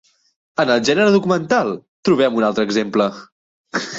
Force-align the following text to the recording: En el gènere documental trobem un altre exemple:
En 0.63 0.71
el 0.75 0.79
gènere 0.87 1.11
documental 1.15 1.69
trobem 2.09 2.39
un 2.39 2.47
altre 2.49 2.65
exemple: 2.69 3.11